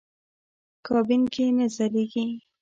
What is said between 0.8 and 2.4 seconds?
کابین کې نه ځایېږي.